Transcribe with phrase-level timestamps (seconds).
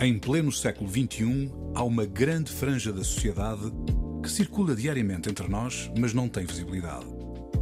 [0.00, 3.72] Em pleno século XXI, há uma grande franja da sociedade
[4.20, 7.06] que circula diariamente entre nós, mas não tem visibilidade.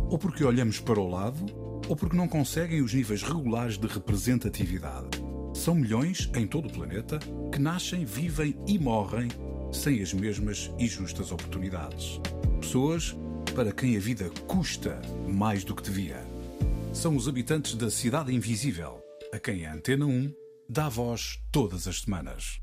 [0.09, 1.45] Ou porque olhamos para o lado,
[1.87, 5.09] ou porque não conseguem os níveis regulares de representatividade.
[5.53, 7.19] São milhões em todo o planeta
[7.53, 9.29] que nascem, vivem e morrem
[9.71, 12.19] sem as mesmas e justas oportunidades.
[12.61, 13.15] Pessoas
[13.55, 16.25] para quem a vida custa mais do que devia.
[16.95, 19.03] São os habitantes da Cidade Invisível,
[19.33, 20.42] a quem a Antena 1
[20.73, 22.59] dá voz todas as semanas.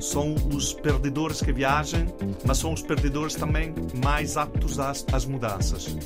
[0.00, 2.06] São os perdedores que viajam,
[2.46, 5.96] mas são os perdedores também mais aptos às, às mudanças.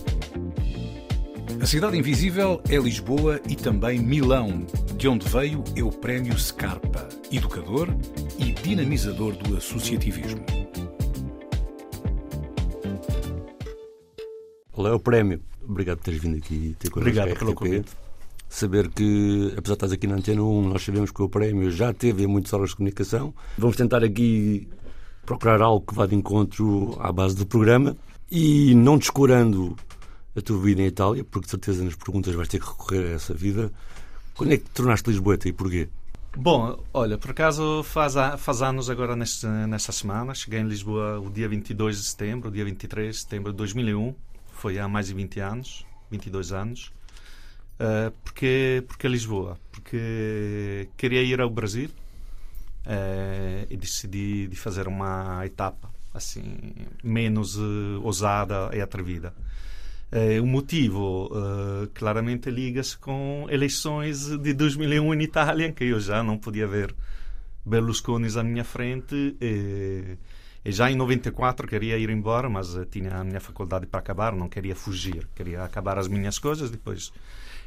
[1.60, 7.06] A Cidade Invisível é Lisboa e também Milão, de onde veio é o Prémio Scarpa,
[7.30, 7.88] educador
[8.38, 10.42] e dinamizador do associativismo.
[14.72, 15.42] Qual é o prémio?
[15.62, 18.07] Obrigado por teres vindo aqui ter Obrigado pelo convite.
[18.48, 21.92] Saber que, apesar de estás aqui na Antena 1, nós sabemos que o prémio já
[21.92, 23.34] teve muitas horas de comunicação.
[23.58, 24.68] Vamos tentar aqui
[25.26, 27.96] procurar algo que vá de encontro à base do programa
[28.30, 29.76] e não descurando
[30.34, 33.14] a tua vida em Itália, porque de certeza nas perguntas vais ter que recorrer a
[33.14, 33.70] essa vida.
[34.34, 35.88] Quando é que te tornaste lisboeta e porquê?
[36.36, 40.34] Bom, olha, por acaso faz, faz anos agora neste, nesta semana.
[40.34, 44.14] Cheguei em Lisboa o dia 22 de setembro, dia 23 de setembro de 2001.
[44.52, 46.92] Foi há mais de 20 anos, 22 anos.
[47.78, 49.56] Uh, porque, porque Lisboa?
[49.70, 51.88] Porque queria ir ao Brasil
[52.84, 56.58] uh, e decidi de fazer uma etapa assim
[57.04, 59.32] menos uh, ousada e atrevida.
[60.42, 61.30] O motivo
[61.92, 66.94] claramente liga-se com eleições de 2001 em Itália, que eu já não podia ver
[67.62, 69.36] Berlusconi à minha frente.
[69.38, 70.16] E,
[70.64, 74.48] e já em 94 queria ir embora, mas tinha a minha faculdade para acabar, não
[74.48, 77.12] queria fugir, queria acabar as minhas coisas, depois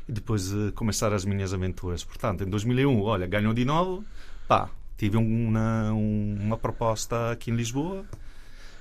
[0.08, 2.04] e depois uh, começar as minhas aventuras.
[2.04, 4.04] Portanto, em 2001, olha, ganhou de novo,
[4.48, 8.06] pá, tive uma, uma proposta aqui em Lisboa,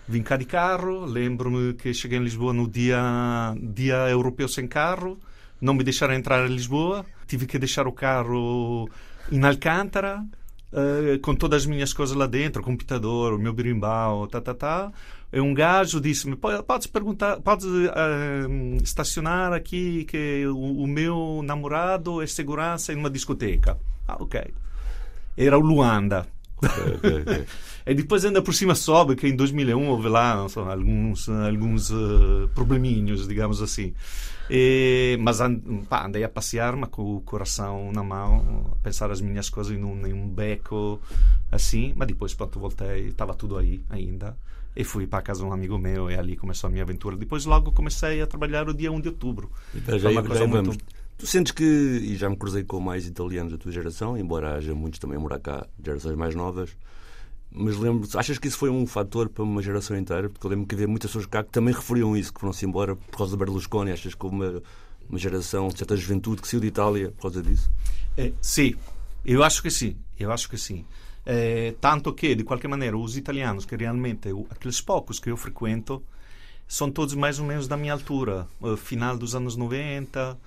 [0.07, 5.19] vim cá de carro, lembro-me que cheguei em Lisboa no dia, dia europeu sem carro,
[5.61, 8.89] não me deixaram entrar em Lisboa, tive que deixar o carro
[9.31, 10.25] em Alcântara,
[10.73, 14.93] uh, com todas as minhas coisas lá dentro, computador, o meu berimbau, tá, tá, tá.
[15.33, 22.21] E um gajo disse-me, podes perguntar, podes uh, estacionar aqui que o, o, meu namorado
[22.21, 23.79] é segurança em uma discoteca.
[24.09, 24.43] Ah, ok.
[25.37, 26.27] Era o Luanda.
[26.57, 27.47] Okay, okay,
[27.87, 32.51] e depois ainda por cima soube que em 2001 houve lá so, alguns, alguns uh,
[32.55, 33.95] probleminhos, digamos assim.
[34.51, 35.39] E, mas
[35.89, 39.73] pá, andei a passear, mas com o coração na mão, a pensar as minhas coisas
[39.73, 41.01] em um, beco
[41.53, 41.93] assim.
[41.95, 44.37] Mas depois, pronto, voltei, estava tudo aí ainda.
[44.75, 47.17] E fui para a casa de um amigo meu e ali começou a minha aventura.
[47.17, 49.51] Depois logo comecei a trabalhar o dia 1 de outubro.
[49.75, 50.77] Então, já, uma coisa muito...
[51.19, 54.75] Tu sentes que, e já me cruzei com mais italianos da tua geração, embora haja
[54.75, 56.71] muitos também a morar cá, gerações mais novas,
[57.53, 60.29] mas lembro achas que isso foi um fator para uma geração inteira?
[60.29, 62.95] Porque eu lembro que havia muitas pessoas cá que também referiam isso, que foram-se embora
[62.95, 63.91] por causa do Berlusconi.
[63.91, 64.63] Achas que uma,
[65.09, 67.71] uma geração de certa juventude que saiu de Itália por causa disso?
[68.17, 68.75] É, sim,
[69.25, 69.97] eu acho que sim.
[70.19, 70.85] Eu acho que sim.
[71.27, 76.03] É, tanto que, de qualquer maneira, os italianos que realmente, aqueles poucos que eu frequento,
[76.69, 78.47] são todos mais ou menos da minha altura,
[78.77, 80.39] final dos anos 90,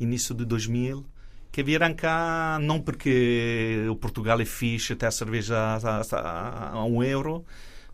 [0.00, 1.04] início de 2000
[1.50, 6.84] que vieram cá não porque o Portugal é fixe, até a cerveja a, a, a,
[6.84, 7.44] um euro,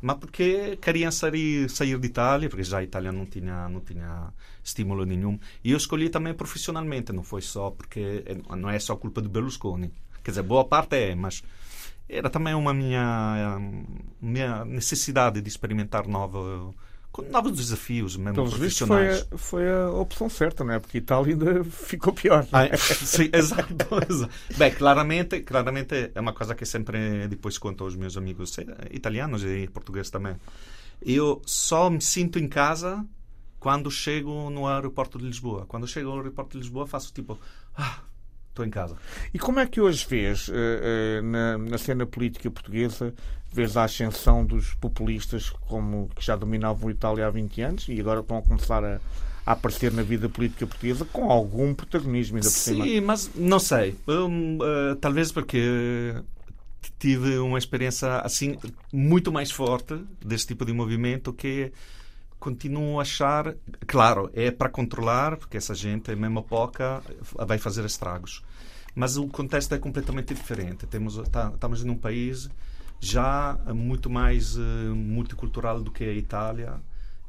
[0.00, 4.32] mas porque queriam sair, sair de Itália, porque já a Itália não tinha, não tinha
[4.62, 5.38] estímulo nenhum.
[5.62, 8.24] E eu escolhi também profissionalmente, não foi só porque
[8.56, 9.90] não é só culpa do Berlusconi.
[10.22, 11.42] Quer dizer, boa parte é, mas
[12.08, 13.58] era também uma minha,
[14.20, 16.74] minha necessidade de experimentar novo
[17.14, 19.20] com novos desafios mesmo Pelos profissionais.
[19.36, 20.80] Foi a, foi a opção certa, não é?
[20.80, 22.44] Porque Itália ainda ficou pior.
[22.52, 22.76] Ah, é?
[22.76, 24.34] sim, exato, exato.
[24.58, 28.56] Bem, claramente, claramente é uma coisa que sempre depois conto aos meus amigos
[28.90, 30.34] italianos e portugueses também.
[31.00, 33.06] Eu só me sinto em casa
[33.60, 35.66] quando chego no aeroporto de Lisboa.
[35.66, 37.38] Quando chego ao aeroporto de Lisboa faço tipo...
[37.76, 38.00] Ah,
[38.54, 38.96] Estou em casa.
[39.34, 43.12] E como é que hoje vês uh, uh, na, na, cena política portuguesa,
[43.52, 47.98] vês a ascensão dos populistas como que já dominavam a Itália há 20 anos e
[47.98, 49.00] agora estão a começar a,
[49.44, 52.84] a aparecer na vida política portuguesa com algum protagonismo ainda por cima?
[52.84, 53.96] Sim, mas não sei.
[54.06, 56.14] Uh, talvez porque
[56.96, 58.56] tive uma experiência assim
[58.92, 61.72] muito mais forte desse tipo de movimento que
[62.44, 63.56] continuo a achar,
[63.86, 67.02] claro, é para controlar, porque essa gente, é mesmo pouca,
[67.46, 68.42] vai fazer estragos.
[68.94, 70.86] Mas o contexto é completamente diferente.
[70.86, 72.50] Temos, tá, estamos num país
[73.00, 74.60] já muito mais uh,
[74.94, 76.74] multicultural do que a Itália.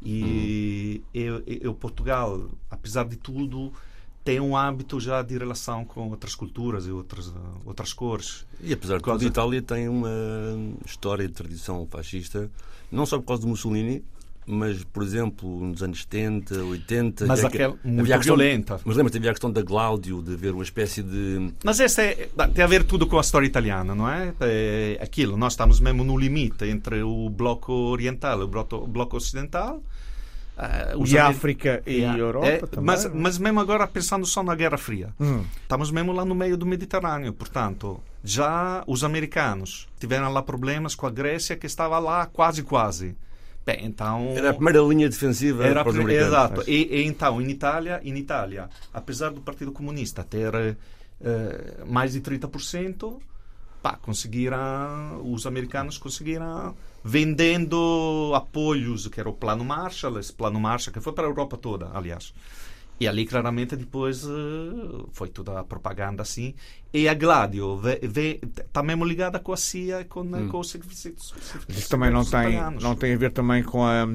[0.02, 1.22] E, uhum.
[1.22, 3.72] eu, eu, Portugal, apesar de tudo,
[4.22, 7.34] tem um hábito já de relação com outras culturas e outras,
[7.66, 8.46] outras cores.
[8.60, 10.12] E apesar de tudo, a Itália tem uma
[10.86, 12.52] história de tradição fascista,
[12.92, 14.04] não só por causa de Mussolini,
[14.46, 17.26] mas, por exemplo, nos anos 70, 80...
[17.26, 18.80] Mas aquela muito violenta.
[18.86, 21.52] mas lembra havia a questão da Glaudio, de haver uma espécie de...
[21.64, 24.34] Mas essa é, tem a ver tudo com a história italiana, não é?
[24.42, 29.18] é aquilo, nós estamos mesmo no limite entre o bloco oriental e o bloco, bloco
[29.18, 29.82] ocidental,
[30.56, 32.18] Uh, e África e yeah.
[32.18, 32.86] Europa é, também.
[32.86, 35.44] Mas, mas mesmo agora pensando só na Guerra Fria, hum.
[35.62, 41.06] estamos mesmo lá no meio do Mediterrâneo, portanto, já os americanos tiveram lá problemas com
[41.06, 43.16] a Grécia que estava lá quase quase.
[43.66, 46.14] Bem, então era a primeira linha defensiva era para.
[46.14, 46.64] Exato.
[46.68, 52.22] E, e, então em Itália, em Itália, apesar do Partido Comunista ter uh, mais de
[52.22, 53.20] 30%,
[53.82, 60.94] pá, conseguiram os americanos conseguiram vendendo apoios, que era o Plano Marshall, esse Plano Marshall,
[60.94, 62.34] que foi para a Europa toda, aliás.
[63.00, 66.56] E ali, claramente, depois eh, foi toda a propaganda assim.
[66.94, 70.48] E a Gladio está mesmo ligada com a CIA e com, hum.
[70.48, 71.34] com os serviços.
[71.68, 74.08] Isso também não tem, não tem a ver também com a,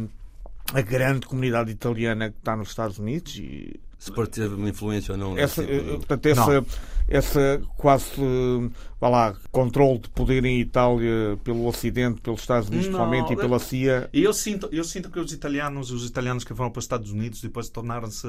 [0.73, 5.13] a grande comunidade italiana que está nos Estados Unidos e se pode ter uma influência
[5.13, 5.37] ou não.
[5.37, 5.99] Essa, tipo...
[5.99, 6.65] portanto, essa,
[7.07, 8.11] essa quase
[8.99, 13.59] vá lá, controle de poder em Itália pelo Ocidente, pelos Estados Unidos, principalmente, e pela
[13.59, 14.09] CIA.
[14.11, 17.43] Eu sinto, eu sinto que os italianos, os italianos que foram para os Estados Unidos
[17.43, 18.27] depois tornaram-se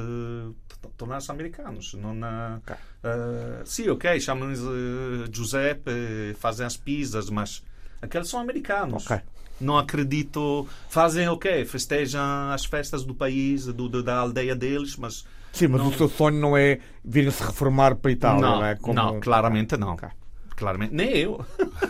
[0.97, 1.93] tornaram-se americanos.
[1.93, 2.75] Não na, okay.
[2.75, 7.63] Uh, sim, ok, chamam-nos uh, Giuseppe, fazem as pizzas, mas
[8.01, 9.05] aqueles são americanos.
[9.05, 9.21] Okay
[9.59, 10.67] não acredito.
[10.89, 11.65] Fazem o okay, quê?
[11.65, 15.89] Festejam as festas do país, do, da aldeia deles, mas Sim, mas não...
[15.89, 18.75] o seu sonho não é virem-se reformar para a Itália, não, não é?
[18.75, 18.93] Como...
[18.93, 19.93] Não, claramente não.
[19.93, 20.09] Okay.
[20.55, 21.43] Claramente, nem eu.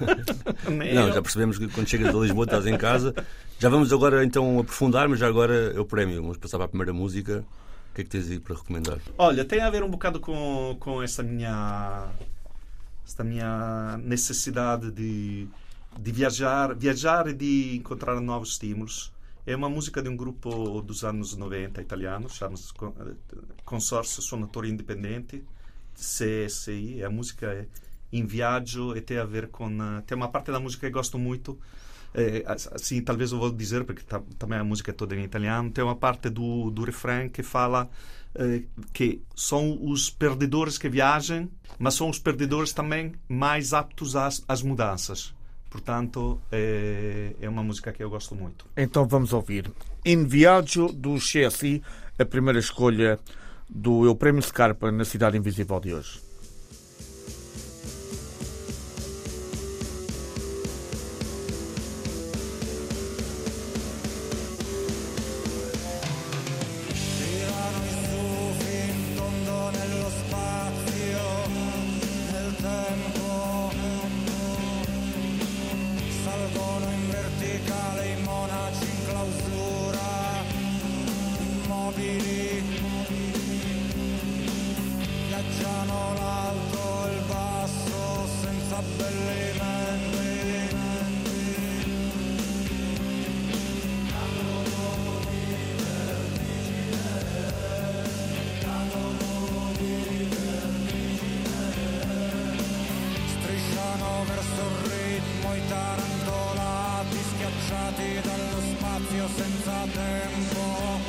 [0.71, 1.13] nem não, eu.
[1.13, 3.13] já percebemos que quando chegas a Lisboa estás em casa.
[3.59, 6.21] Já vamos agora então aprofundar, mas já agora é o prémio.
[6.21, 7.45] Vamos passar para a primeira música.
[7.91, 8.99] O que é que tens aí para recomendar?
[9.17, 12.07] Olha, tem a ver um bocado com, com essa minha
[13.05, 15.47] esta minha necessidade de,
[15.99, 19.11] de viajar, viajar e de encontrar novos estímulos.
[19.45, 22.71] É uma música de um grupo dos anos 90 italiano, chama-se
[23.65, 25.43] Consórcio Sonatore Independente,
[25.95, 27.03] CSI.
[27.03, 27.67] A música é
[28.11, 29.69] em viaggio e tem a ver com.
[30.05, 31.57] Tem uma parte da música que gosto muito.
[32.13, 34.03] É, assim, talvez eu vou dizer, porque
[34.37, 35.71] também a música é toda em italiano.
[35.71, 37.89] Tem uma parte do, do refrão que fala
[38.35, 41.49] é, que são os perdedores que viajam,
[41.79, 45.33] mas são os perdedores também mais aptos às, às mudanças.
[45.71, 48.65] Portanto, é, é uma música que eu gosto muito.
[48.75, 49.71] Então vamos ouvir.
[50.05, 51.81] In Viaggio do Chelsea,
[52.19, 53.17] a primeira escolha
[53.69, 56.30] do Eu Prémio Scarpa na Cidade Invisível de hoje.
[108.23, 110.99] dallo spazio senza tempo.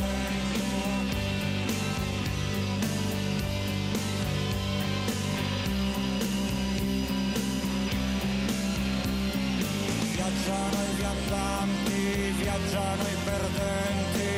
[10.13, 14.31] Viaggiano i viandanti, viaggiano i perdenti.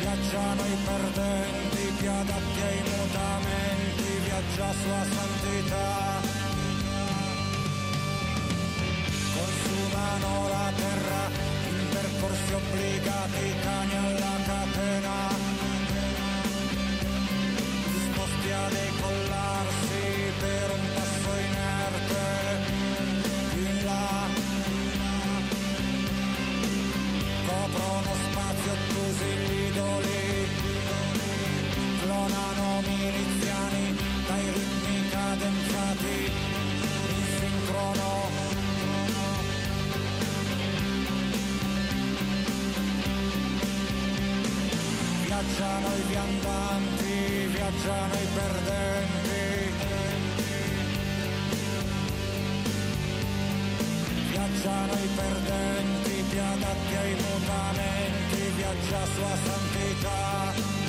[0.00, 6.11] Viaggiano i perdenti, più adatti ai mutamenti, viaggia sua santità.
[12.54, 13.81] obrigado e
[47.82, 49.72] mangiano i perdenti.
[54.30, 60.81] Viaggiano i perdenti, più adatti ai mutamenti, viaggia sua santità.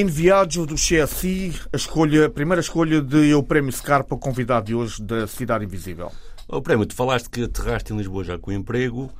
[0.00, 4.74] Em viagem do CSI, a, escolha, a primeira escolha de o Prémio Scarpa, convidado de
[4.74, 6.10] hoje da Cidade Invisível.
[6.48, 9.12] O Prémio, tu falaste que aterraste em Lisboa já com emprego.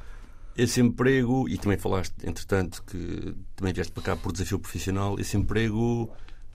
[0.56, 5.20] Esse emprego, e também falaste, entretanto, que também vieste para cá por desafio profissional.
[5.20, 6.10] Esse emprego,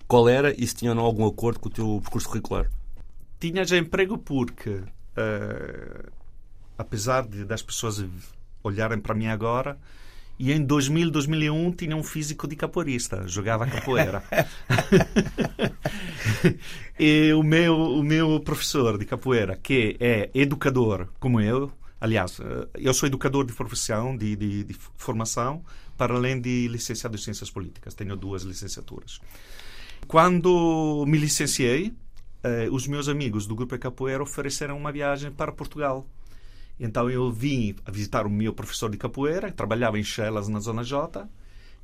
[0.08, 2.68] qual era e se tinha ou não algum acordo com o teu percurso curricular?
[3.40, 6.12] Tinha já emprego porque, uh,
[6.76, 8.04] apesar de, das pessoas
[8.64, 9.78] olharem para mim agora,
[10.38, 14.24] e em 2000, 2001 tinha um físico de capoeirista, jogava capoeira.
[17.00, 22.68] e o meu, o meu professor de capoeira, que é educador como eu, aliás, eh,
[22.76, 25.64] eu sou educador de profissão, de, de, de formação,
[25.98, 27.94] para além de licenciado em Ciências Políticas.
[27.94, 29.22] Tenho duas licenciaturas.
[30.08, 31.94] Quando me licenciei,
[32.44, 36.06] eh, os meus amigos do grupo de capoeira ofereceram uma viagem para Portugal
[36.80, 40.84] então eu vim visitar o meu professor de capoeira, que trabalhava em Chelas, na Zona
[40.84, 41.28] J,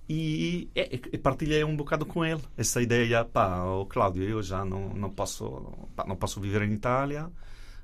[0.10, 4.90] e, e, partilhei um bocado com ele essa ideia, pá, oh, Cláudio, eu já não,
[4.90, 7.30] não, posso, pá, não posso viver em Itália,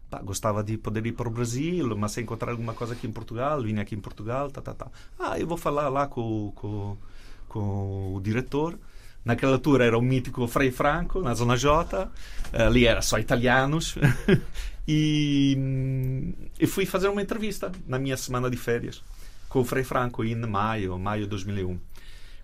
[0.09, 3.11] pá, gostava de poder ir para o Brasil, mas se encontrar alguma coisa aqui em
[3.11, 4.87] Portugal, vim aqui em Portugal, tá, tá, tá.
[5.17, 6.97] Ah, eu vou falar lá com, com,
[7.47, 8.77] com o diretor,
[9.27, 12.09] Naquela altura era o mítico Frei Franco, na Zona J,
[12.53, 13.97] ali era só italianos.
[14.87, 15.57] e,
[16.59, 19.03] e fui fazer uma entrevista na minha semana de férias
[19.49, 21.79] com o Frei Franco em maio, maio de 2001.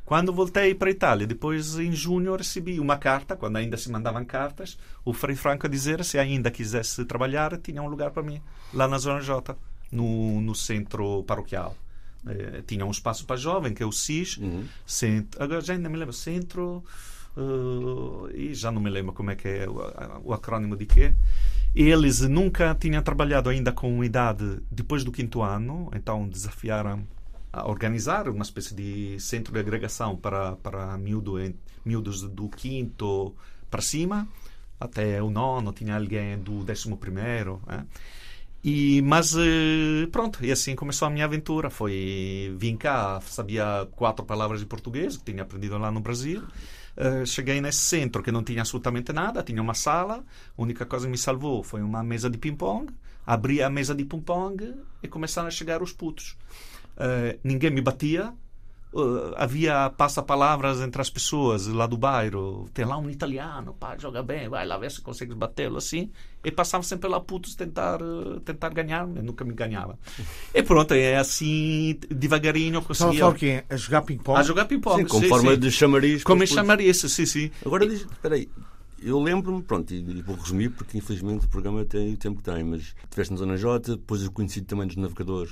[0.06, 4.26] Quando voltei para a Itália, depois em junho recebi uma carta, quando ainda se mandavam
[4.26, 8.42] cartas, o Frei Franco a dizer se ainda quisesse trabalhar, tinha um lugar para mim,
[8.74, 9.56] lá na Zona J,
[9.92, 11.76] no, no centro paroquial.
[12.28, 14.66] Eh, tinha um espaço para jovem, que é o CIS, uhum.
[14.86, 16.84] centro, agora já ainda me lembro, Centro,
[17.38, 21.14] uh, e já não me lembro como é que é o, o acrônimo de quê.
[21.76, 27.08] Eles nunca tinham trabalhado ainda com idade depois do quinto ano, então desafiaram
[27.52, 31.36] a organizar uma espécie de centro de agregação para, para miúdo,
[31.84, 33.34] miúdos do quinto
[33.72, 34.28] para cima,
[34.80, 37.60] até o nono, tinha alguém do décimo primeiro.
[37.66, 37.86] Né?
[38.64, 41.70] E, mas eh, pronto, e assim começou a minha aventura.
[41.70, 46.42] Foi vim cá, sabia quatro palavras de português que tinha aprendido lá no Brasil.
[46.96, 50.24] Uh, cheguei nesse centro que não tinha absolutamente nada, tinha uma sala.
[50.58, 52.94] A única coisa que me salvou foi uma mesa de ping-pong.
[53.26, 56.38] Abri a mesa de ping-pong e começaram a chegar os putos.
[56.96, 58.34] Uh, ninguém me batia,
[58.94, 62.70] uh, havia passa-palavras entre as pessoas lá do bairro.
[62.74, 66.12] Tem lá um italiano, pá, joga bem, vai lá ver se consegue batê-lo assim.
[66.44, 69.98] E passava sempre lá putos tentar, uh, tentar ganhar, mas nunca me ganhava.
[70.54, 73.14] E pronto, é assim, devagarinho conseguia.
[73.14, 73.64] Estava a quê?
[73.70, 74.40] A jogar ping-pong?
[74.40, 75.60] A jogar ping-pong, sim, com sim, forma sim.
[75.60, 76.24] de chamariz.
[76.24, 77.52] Como chamariz, sim, sim.
[77.66, 78.50] Agora diz, espera aí,
[79.02, 82.64] eu lembro-me, pronto, e vou resumir porque infelizmente o programa tem o tempo que tem,
[82.64, 85.52] mas estiveste na Zona J, depois eu conheci também dos navegadores.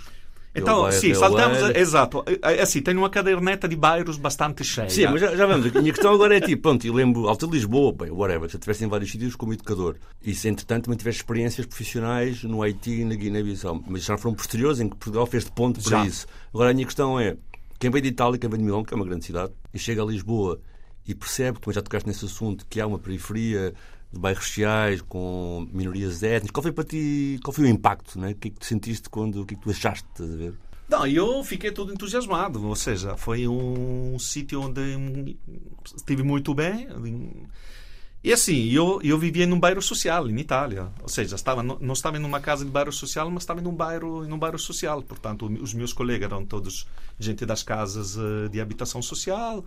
[0.53, 1.59] Então, sim, saltamos.
[1.75, 2.23] Exato.
[2.43, 4.89] É, é assim, tenho uma caderneta de bairros bastante cheia.
[4.89, 5.73] Sim, mas já, já vamos.
[5.73, 8.83] A minha questão agora é tipo, pronto, eu lembro, Alta Lisboa, bem, whatever, já estiveste
[8.83, 9.95] em vários sítios como educador.
[10.21, 13.81] E se entretanto também tiveste experiências profissionais no Haiti e na Guiné-Bissau.
[13.87, 16.05] Mas já foram posteriores em que Portugal fez de ponto para já.
[16.05, 16.27] isso.
[16.53, 17.37] Agora a minha questão é:
[17.79, 20.01] quem vem de Itália, quem vem de Milão, que é uma grande cidade, e chega
[20.03, 20.59] a Lisboa
[21.07, 23.73] e percebe, como já tocaste nesse assunto, que há uma periferia
[24.11, 26.51] de bairros sociais, com minorias étnicas.
[26.51, 28.19] Qual foi para ti, qual foi o impacto?
[28.19, 28.31] Né?
[28.31, 30.05] O que é que tu sentiste quando, o que é que tu achaste?
[30.19, 30.53] a ver?
[30.89, 35.37] Não, eu fiquei todo entusiasmado, ou seja, foi um sítio onde
[35.95, 36.85] estive muito bem.
[38.21, 40.89] E assim, eu, eu vivia num bairro social, em Itália.
[41.01, 44.37] Ou seja, estava, não estava numa casa de bairro social, mas estava num bairro, num
[44.37, 45.01] bairro social.
[45.01, 46.85] Portanto, os meus colegas eram todos
[47.17, 49.63] gente das casas eh, de habitação social.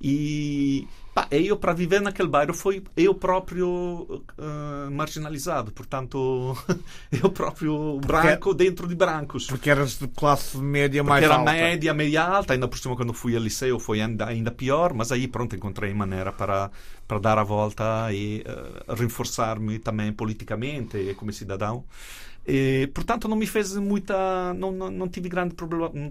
[0.00, 5.72] E pá, eu, para viver naquele bairro, foi eu próprio uh, marginalizado.
[5.72, 6.56] Portanto,
[7.10, 9.46] eu próprio branco porque, dentro de brancos.
[9.46, 11.50] Porque eras de classe média mais porque alta.
[11.50, 12.52] era média, média alta.
[12.52, 14.92] Ainda por cima, quando fui ao liceu, foi ainda, ainda pior.
[14.92, 16.70] Mas aí, pronto, encontrei maneira para,
[17.08, 21.84] para dar a volta e uh, reforçar-me também politicamente como cidadão.
[22.46, 24.54] E, portanto, não me fez muita.
[24.54, 25.56] Não, não, não tive grandes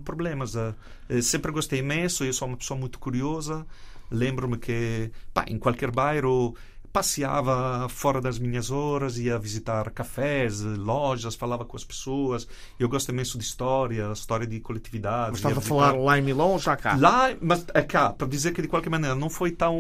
[0.04, 0.56] problemas.
[0.56, 3.65] Eh, sempre gostei imenso, eu sou uma pessoa muito curiosa.
[4.12, 6.56] Lembro-me que, pá, em qualquer bairro
[6.96, 12.48] passeava fora das minhas horas, ia visitar cafés, lojas, falava com as pessoas.
[12.80, 15.32] Eu gosto imenso de história, história de coletividade.
[15.32, 16.96] Mas estava a falar lá em Milão ou já cá?
[16.98, 19.75] Lá, mas é cá, para dizer que de qualquer maneira não foi tão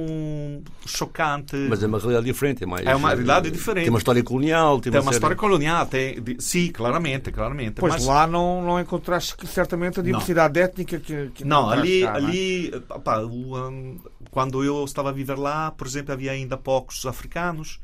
[0.85, 1.55] chocante.
[1.55, 2.85] Mas é uma realidade diferente, é mais.
[2.85, 3.85] É uma realidade diferente.
[3.85, 4.81] Tem uma história colonial.
[4.81, 7.75] Tem, tem uma, uma história colonial, tem, de, sim, claramente, claramente.
[7.75, 8.05] Pois mas...
[8.05, 10.65] lá não, não encontraste certamente a diversidade não.
[10.65, 12.99] étnica que, que Não, ali, cá, ali não é?
[12.99, 13.97] pá, o, um,
[14.31, 17.79] quando eu estava a viver lá, por exemplo, havia ainda poucos africanos,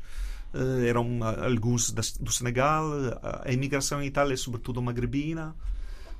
[0.54, 2.86] uh, eram alguns do Senegal,
[3.44, 5.54] a imigração em Itália é sobretudo magrebina,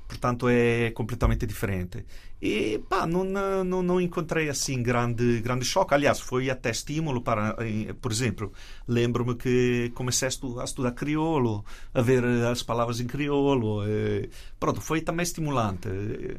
[0.07, 2.05] portanto é completamente diferente.
[2.41, 5.93] E pá, não, não, não encontrei assim grande, grande choque.
[5.93, 7.55] Aliás, foi até estímulo para,
[8.01, 8.51] por exemplo,
[8.85, 11.63] lembro-me que comecei a estudar, crioulo,
[11.93, 13.87] a ver as palavras em crioulo.
[13.87, 15.87] E, pronto, foi também estimulante.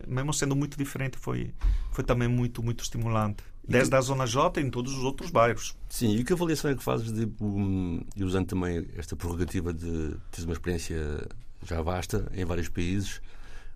[0.07, 1.55] Mesmo sendo muito diferente, foi,
[1.91, 3.43] foi também muito, muito estimulante.
[3.67, 3.97] Desde que...
[3.97, 5.75] a Zona J em todos os outros bairros.
[5.89, 10.17] Sim, e que avaliação é que fazes de, um, e usando também esta prerrogativa de
[10.31, 11.27] teres uma experiência
[11.65, 13.21] já vasta em vários países,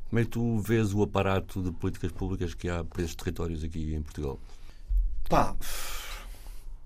[0.09, 3.62] como é que tu vês o aparato de políticas públicas que há para esses territórios
[3.62, 4.38] aqui em Portugal?
[5.29, 5.55] Pá,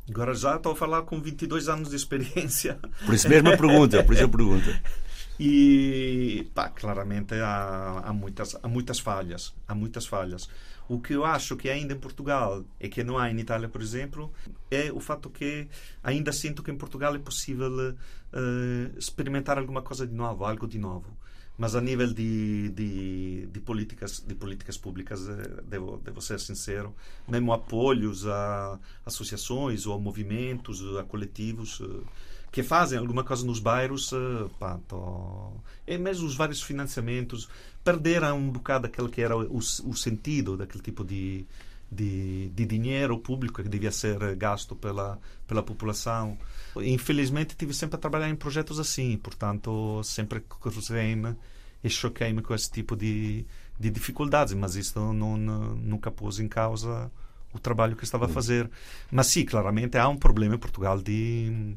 [0.08, 2.78] agora já estou a falar com 22 anos de experiência.
[3.04, 4.82] Por isso mesmo a pergunta, por isso a pergunta.
[5.40, 10.48] E, pá, claramente há, há, muitas, há muitas falhas, há muitas falhas.
[10.92, 13.80] O que eu acho que ainda em Portugal e que não há em Itália, por
[13.80, 14.30] exemplo,
[14.70, 15.66] é o fato que
[16.04, 20.78] ainda sinto que em Portugal é possível uh, experimentar alguma coisa de novo, algo de
[20.78, 21.16] novo.
[21.56, 26.94] Mas a nível de, de, de políticas de políticas públicas, eh, devo, devo ser sincero,
[27.26, 32.04] mesmo apoios a associações ou a movimentos, a coletivos uh,
[32.52, 35.52] que fazem alguma coisa nos bairros, uh, pá, tô...
[35.86, 37.48] e mesmo os vários financiamentos
[37.82, 41.46] perderam um bocado aquele que era o, o sentido daquele tipo de,
[41.90, 46.36] de, de, dinheiro público que devia ser gasto pela, pela população.
[46.76, 51.34] Infelizmente, tive sempre a trabalhar em projetos assim, portanto, sempre cruzei-me
[51.82, 53.46] e choquei-me com esse tipo de,
[53.80, 57.10] de dificuldades, mas isso não, não, nunca pôs em causa
[57.50, 58.70] o trabalho que estava a fazer.
[59.10, 61.76] Mas sim, claramente há um problema em Portugal de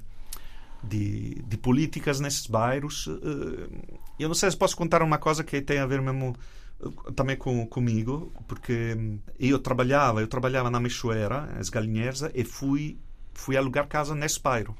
[0.87, 3.07] de, de políticas nesses bairros.
[3.07, 6.35] Eh, eu não sei se posso contar uma coisa que tem a ver mesmo
[6.81, 8.97] eh, também com, comigo, porque
[9.39, 12.97] eu trabalhava, eu trabalhava na Meixoeira, as Galinheiras, e fui,
[13.33, 14.75] fui alugar casa nesse bairro.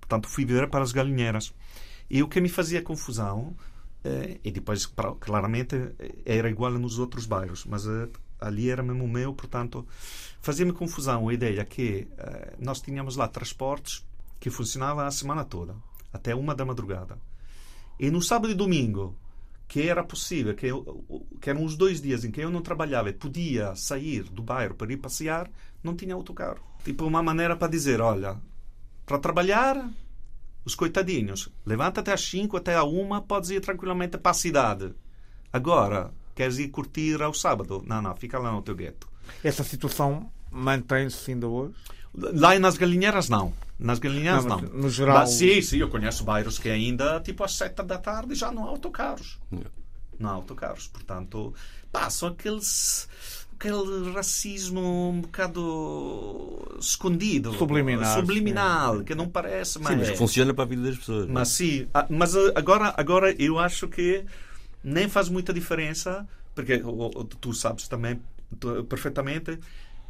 [0.00, 1.54] Portanto, fui viver para as Galinheiras.
[2.10, 3.56] E o que me fazia confusão,
[4.04, 4.86] eh, e depois,
[5.20, 5.76] claramente,
[6.24, 7.84] era igual nos outros bairros, mas
[8.40, 9.86] ali era mesmo meu, portanto,
[10.40, 12.06] fazia-me confusão a ideia que
[12.58, 14.04] nós tínhamos lá transportes
[14.44, 15.74] que funcionava a semana toda,
[16.12, 17.18] até uma da madrugada.
[17.98, 19.16] E no sábado e domingo,
[19.66, 23.08] que era possível, que, eu, que eram os dois dias em que eu não trabalhava
[23.08, 25.50] e podia sair do bairro para ir passear,
[25.82, 26.60] não tinha autocarro.
[26.84, 28.38] Tipo, uma maneira para dizer: olha,
[29.06, 29.88] para trabalhar,
[30.62, 34.94] os coitadinhos, levanta-te às 5 até a 1, podes ir tranquilamente para a cidade.
[35.50, 37.82] Agora, queres ir curtir ao sábado?
[37.86, 39.08] Não, não, fica lá no teu gueto.
[39.42, 41.74] Essa situação mantém-se ainda hoje?
[42.14, 43.63] Lá nas galinheiras, não.
[43.78, 44.60] Nas galinheiras, não.
[44.60, 45.18] No geral.
[45.18, 48.64] Mas, sim, sim, eu conheço bairros que ainda, tipo, às sete da tarde já não
[48.64, 49.38] há autocarros.
[50.18, 50.86] Não há autocarros.
[50.88, 51.52] Portanto,
[51.90, 53.08] pá, são aqueles.
[53.58, 57.52] aquele racismo um bocado escondido.
[57.54, 58.14] Subliminar.
[58.18, 59.88] Subliminal, que não parece, mas.
[59.92, 60.12] Sim, mas é.
[60.12, 61.26] que funciona para a vida das pessoas.
[61.28, 64.24] Mas sim, Ah, mas ah, agora, agora eu acho que
[64.82, 66.80] nem faz muita diferença, porque
[67.40, 68.20] tu sabes também
[68.60, 69.58] tu- perfeitamente,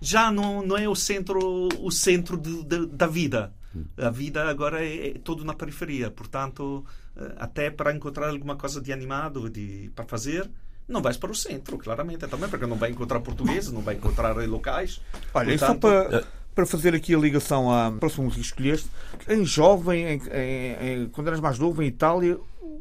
[0.05, 3.53] já não, não é o centro, o centro de- de- da vida.
[3.97, 6.85] A vida agora é, é tudo na periferia, portanto,
[7.17, 10.49] eh, até para encontrar alguma coisa de animado de, para fazer,
[10.87, 14.37] não vais para o centro, claramente, também, porque não vai encontrar portugueses, não vai encontrar
[14.41, 15.01] eh, locais.
[15.33, 18.89] Olha, e só Portanto, para, para fazer aqui a ligação à próxima música que escolheste,
[19.29, 22.39] em jovem, em, em- em- quando eras mais novo, em Itália,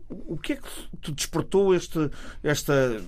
[0.09, 0.69] o que é que
[1.01, 2.07] te despertou este,
[2.43, 3.01] esta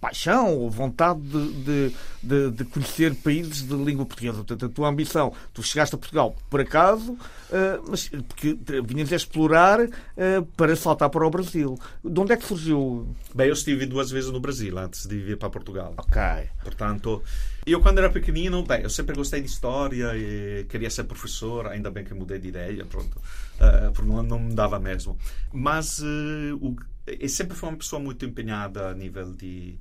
[0.00, 4.38] paixão ou vontade de, de, de- conhecer países de língua portuguesa?
[4.38, 7.16] Portanto, a tua ambição, tu chegaste a Portugal por acaso,
[7.50, 9.80] eh, mas porque vinhas a explorar
[10.16, 11.78] eh, para saltar para o Brasil.
[12.04, 13.06] De onde é que surgiu?
[13.34, 15.94] Bem, eu estive duas vezes no Brasil antes de vir para Portugal.
[15.96, 16.20] Ok.
[16.62, 17.22] Portanto,
[17.64, 21.90] eu quando era pequenino, bem, eu sempre gostei de história e queria ser professor, ainda
[21.90, 23.20] bem que mudei de ideia, pronto,
[23.60, 25.16] eh, porque não, não me dava mesmo.
[25.52, 29.78] Mas o, eu sempre fui uma pessoa muito empenhada a nível de,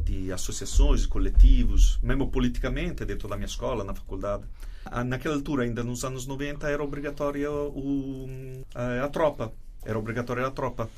[0.00, 4.44] de associações, coletivos, mesmo politicamente, dentro da minha escola, na faculdade.
[4.84, 7.48] Ah, Naquela altura, ainda nos anos 90, era obrigatória
[8.74, 9.52] a, a tropa,
[9.84, 10.90] era obrigatória a tropa.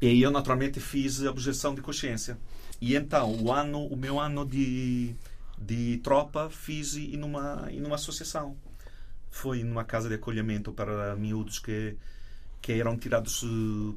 [0.00, 2.36] E eu, naturalmente, fiz objeção de consciência.
[2.80, 5.14] E então, o ano, o meu ano de,
[5.66, 8.56] de tropa, fiz em numa, em numa associação.
[9.30, 11.96] Foi numa casa de acolhimento para miúdos que,
[12.60, 13.94] que eram tirados eh,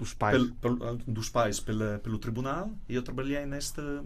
[0.00, 0.50] Os pais.
[0.60, 4.04] pel- pel- dos pais pela, pelo tribunal e eu trabalhei nesta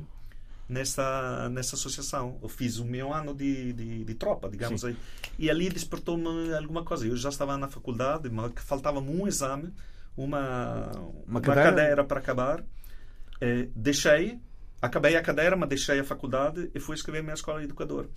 [0.68, 4.96] nessa nessa associação eu fiz o meu ano de, de, de tropa digamos aí
[5.38, 9.72] e ali despertou-me alguma coisa eu já estava na faculdade mas faltava-me um exame
[10.16, 10.90] uma
[11.27, 12.05] Uma cadeira?
[12.05, 12.64] para acabar
[13.40, 14.38] Eh, deixei
[14.83, 18.09] acabei a cadeira mas deixei a faculdade e fui escrever minha escola de educador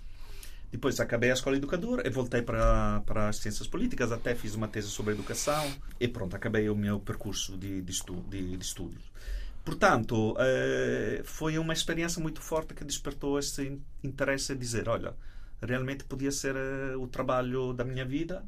[0.70, 4.54] depois acabei a escola de educador e voltei para, para as ciências políticas, até fiz
[4.54, 5.64] uma tese sobre educação
[5.98, 9.04] e pronto, acabei o meu percurso de, de, estu, de, de estudos.
[9.64, 15.14] Portanto, eh, foi uma experiência muito forte que despertou esse in- interesse de dizer, olha,
[15.62, 18.44] realmente podia ser eh, o trabalho da minha vida.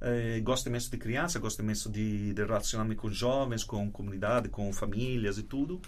[0.00, 4.72] Eh, gosto imenso de criança, gosto imenso de, de relacionar-me com jovens, com comunidade, com
[4.72, 5.80] famílias e tudo.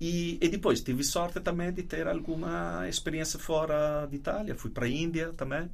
[0.00, 4.54] E, e depois tive sorte também de ter alguma experiência fora de Itália.
[4.56, 5.70] Fui para a Índia também.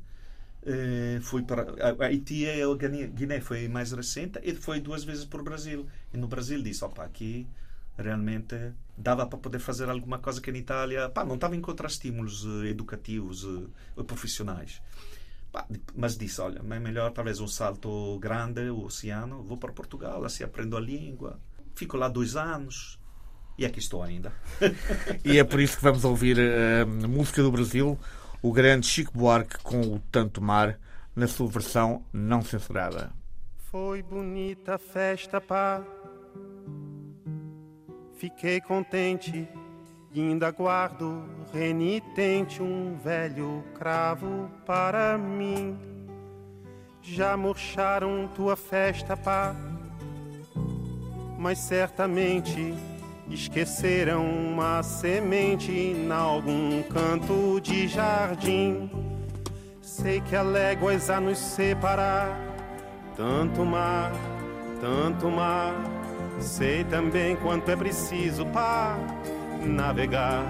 [0.64, 2.66] Eh, fui para a- Haiti e a
[3.08, 5.86] Guiné, foi mais recente e foi duas vezes para o Brasil.
[6.12, 7.46] E no Brasil disse, opa, aqui
[7.98, 8.56] realmente
[8.96, 12.46] dava para poder fazer alguma coisa que na Itália, pá, não estava a encontrar estímulos
[12.64, 13.46] eh, educativos
[13.98, 14.82] eh, profissionais.
[15.52, 20.24] Pá, mas disse, olha, é melhor talvez um salto grande, o oceano, vou para Portugal,
[20.24, 21.40] assim aprendo a língua.
[21.74, 22.99] Fico lá dois anos
[23.60, 24.32] e aqui estou ainda.
[25.22, 27.98] E é por isso que vamos ouvir eh, a música do Brasil,
[28.40, 30.78] o grande Chico Buarque com o Tanto Mar,
[31.14, 33.10] na sua versão não censurada.
[33.70, 35.84] Foi bonita a festa, pá.
[38.16, 39.46] Fiquei contente
[40.12, 45.78] e ainda guardo renitente um velho cravo para mim.
[47.02, 49.54] Já murcharam tua festa, pá.
[51.38, 52.74] Mas certamente
[53.30, 58.90] esqueceram uma semente em algum canto de jardim.
[59.80, 62.38] Sei que há léguas a nos separar
[63.16, 64.12] tanto mar,
[64.80, 65.74] tanto mar.
[66.38, 68.96] Sei também quanto é preciso para
[69.62, 70.44] navegar,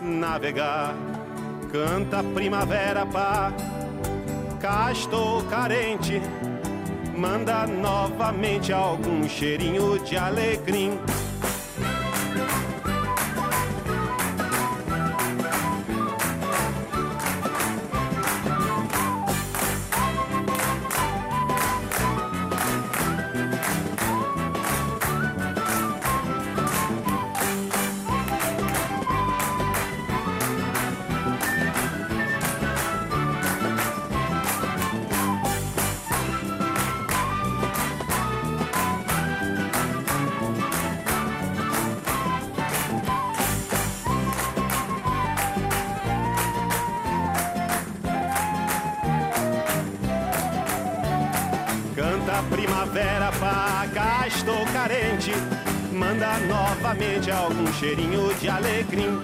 [0.00, 0.94] navegar.
[1.70, 3.52] Canta primavera, pá.
[4.58, 6.20] Cá estou carente.
[7.14, 10.98] Manda novamente algum cheirinho de alegria.
[56.78, 59.20] novamente algum cheirinho de alecrim.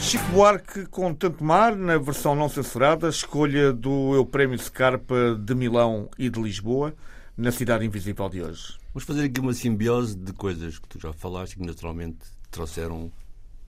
[0.00, 5.54] Chico Buarque com Tanto Mar, na versão não censurada, escolha do Eu Prémio Scarpa de
[5.54, 6.94] Milão e de Lisboa
[7.36, 8.74] na Cidade Invisível de hoje.
[8.92, 12.18] Vamos fazer aqui uma simbiose de coisas que tu já falaste e que naturalmente
[12.50, 13.10] trouxeram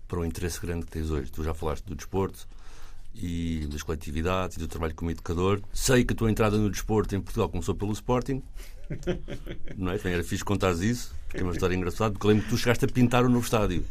[0.06, 1.30] para o interesse grande que tens hoje.
[1.30, 2.46] Tu já falaste do desporto
[3.14, 5.62] e das coletividades e do trabalho como educador.
[5.72, 8.42] Sei que a tua entrada no desporto em Portugal começou pelo Sporting.
[9.76, 9.98] Não é?
[10.04, 12.88] Era fixe contares isso, porque é uma história engraçada, porque lembro que tu chegaste a
[12.88, 13.84] pintar o novo estádio.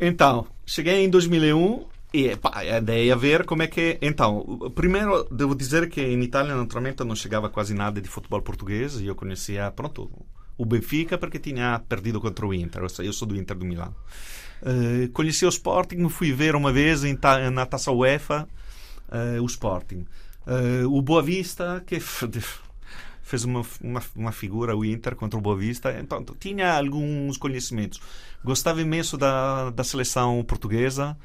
[0.00, 3.98] Então, cheguei em 2001 e pá, a ideia é ver como é que é.
[4.02, 9.00] Então, primeiro devo dizer que em Itália naturalmente não chegava quase nada de futebol português
[9.00, 10.10] e eu conhecia, pronto,
[10.58, 12.82] o Benfica porque tinha perdido contra o Inter.
[12.98, 13.94] Eu sou do Inter do Milano.
[14.60, 17.16] Uh, conheci o Sporting, fui ver uma vez em,
[17.52, 18.46] na Taça UEFA
[19.08, 20.04] uh, o Sporting.
[20.46, 25.56] Uh, o Boa Vista, que fez uma, uma, uma, figura, o Inter, contra o Boa
[25.56, 25.96] Vista.
[25.98, 28.00] Então, tinha alguns conhecimentos.
[28.44, 31.16] Gostava imenso da, da seleção portuguesa.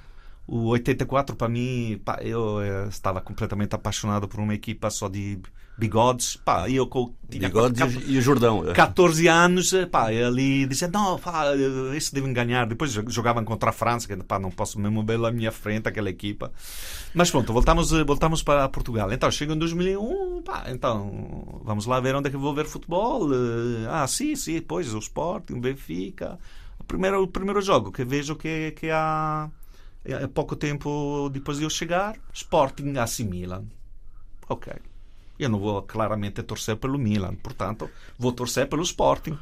[0.47, 5.39] O 84, para mim, pá, eu, eu estava completamente apaixonado por uma equipa só de
[5.77, 6.89] bigodes, pá, eu
[7.29, 8.63] tinha bigodes e o Jordão.
[8.73, 11.45] 14 anos, pá, ali dizia, não, pá,
[11.95, 12.65] esses devem ganhar.
[12.65, 16.09] Depois jogavam contra a França, que pá, não posso mesmo ver à minha frente aquela
[16.09, 16.51] equipa.
[17.13, 19.11] Mas pronto, voltamos, voltamos para Portugal.
[19.11, 23.29] Então, chega em 2001, pá, então, vamos lá ver onde é que vou ver futebol.
[23.89, 26.39] Ah, sim, sim, depois o Sport, o Benfica.
[26.79, 29.49] O primeiro, o primeiro jogo que vejo que, que há,
[30.13, 33.65] há pouco tempo depois de eu chegar, Sporting AC Milan.
[34.47, 34.73] Ok.
[35.37, 39.37] Eu não vou claramente torcer pelo Milan, portanto, vou torcer pelo Sporting.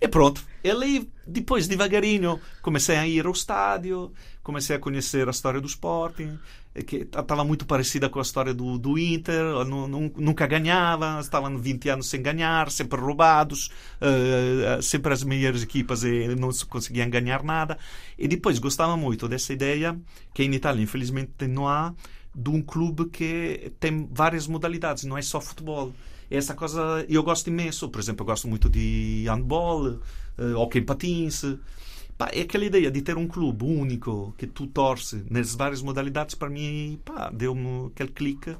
[0.00, 0.44] E pronto.
[0.62, 5.66] E ali, depois, devagarinho, comecei a ir ao estádio, comecei a conhecer a história do
[5.66, 6.38] Sporting,
[6.82, 12.08] que estava muito parecida com a história do, do Inter, nunca ganhava, estavam 20 anos
[12.08, 17.78] sem ganhar, sempre roubados, uh, sempre as melhores equipas e não conseguiam ganhar nada.
[18.18, 19.96] E depois gostava muito dessa ideia,
[20.32, 21.94] que em Itália, infelizmente, não há,
[22.34, 25.92] de um clube que tem várias modalidades, não é só futebol.
[26.34, 27.88] Essa coisa eu gosto imenso.
[27.88, 29.98] Por exemplo, eu gosto muito de handball,
[30.38, 31.44] uh, hockey patins.
[32.16, 36.34] Pá, é aquela ideia de ter um clube único que tu torce nas várias modalidades,
[36.34, 36.98] para mim,
[37.32, 38.56] deu-me aquele clique.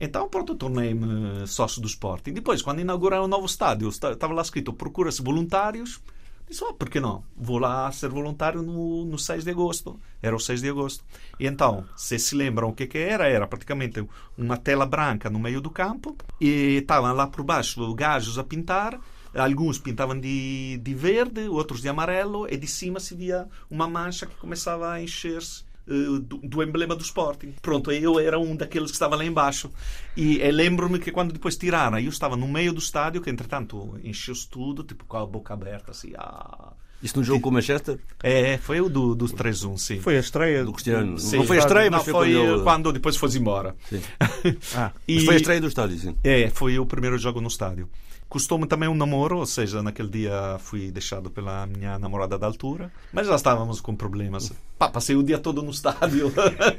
[0.00, 2.32] Então, pronto, tornei-me sócio do Sporting.
[2.32, 6.00] Depois, quando inauguraram o novo estádio, estava lá escrito: procura-se voluntários
[6.48, 7.22] Disse, oh, por que não?
[7.36, 10.00] Vou lá ser voluntário no, no 6 de agosto.
[10.22, 11.04] Era o 6 de agosto.
[11.38, 14.06] E então, se se lembram o que, que era, era praticamente
[14.36, 18.98] uma tela branca no meio do campo e estavam lá por baixo gajos a pintar.
[19.34, 24.24] Alguns pintavam de, de verde, outros de amarelo, e de cima se via uma mancha
[24.24, 27.54] que começava a encher-se do, do, emblema do Sporting.
[27.62, 29.70] Pronto, eu era um daqueles que estava lá embaixo.
[30.16, 33.98] E, e lembro-me que quando depois tiraram, eu estava no meio do estádio, que entretanto
[34.04, 36.12] encheu-se tudo, tipo com a boca aberta, assim.
[36.16, 36.72] Ah.
[37.02, 37.98] Isso no jogo com o Manchester?
[38.22, 40.00] É, foi o do, dos 3-1, sim.
[40.00, 41.18] Foi a estreia do Cristiano.
[41.18, 43.76] Sim, não foi a estreia, mas não, foi, quando, quando depois foi embora.
[43.88, 44.02] Sim.
[44.74, 45.24] ah, e...
[45.24, 46.16] foi a estreia do estádio, sim.
[46.24, 47.88] É, foi o primeiro jogo no estádio.
[48.28, 52.92] Custou-me também um namoro, ou seja, naquele dia fui deixado pela minha namorada da altura,
[53.10, 54.52] mas já estávamos com problemas.
[54.78, 56.30] Pá, passei o dia todo no estádio.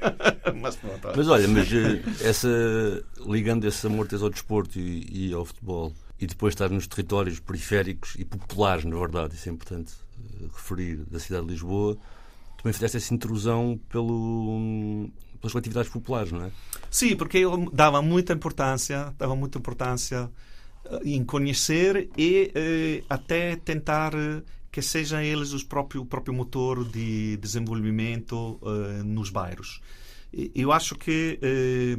[0.62, 2.47] mas, pronto, mas olha, mas eh, essa,
[3.25, 7.39] ligando esse amor tens ao desporto e, e ao futebol, e depois estar nos territórios
[7.39, 9.93] periféricos e populares, na verdade, isso é importante
[10.53, 11.97] referir, da cidade de Lisboa,
[12.58, 16.51] também fizeste essa intrusão pelo, pelas coletividades populares, não é?
[16.89, 20.29] Sim, porque eu dava muita importância, dava muita importância
[20.86, 26.34] eh, em conhecer e eh, até tentar eh, que sejam eles os próprio, o próprio
[26.34, 29.82] motor de desenvolvimento eh, nos bairros.
[30.31, 31.95] Eu acho que, eh,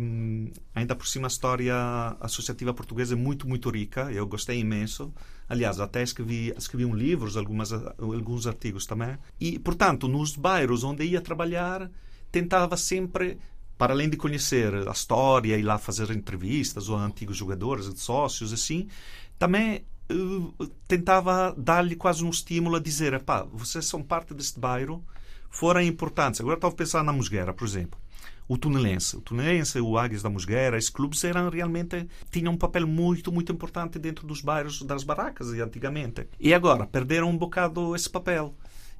[0.74, 1.74] ainda por cima, a história
[2.20, 4.12] associativa portuguesa é muito, muito rica.
[4.12, 5.12] Eu gostei imenso.
[5.48, 9.18] Aliás, até escrevi, escrevi um livro, algumas, alguns artigos também.
[9.40, 11.90] E, portanto, nos bairros onde ia trabalhar,
[12.30, 13.36] tentava sempre
[13.76, 18.88] para além de conhecer a história e lá fazer entrevistas ou antigos jogadores, sócios, assim,
[19.38, 25.02] também uh, tentava dar-lhe quase um estímulo a dizer: pá, vocês são parte deste bairro,
[25.48, 26.40] foram importantes.
[26.40, 27.98] Agora estava a pensar na Musgueira, por exemplo.
[28.52, 32.84] O Tunelense, o Tunelense, o Águias da Musgueira, esses clubes eram realmente tinham um papel
[32.84, 36.26] muito, muito importante dentro dos bairros das barracas antigamente.
[36.40, 38.52] E agora perderam um bocado esse papel.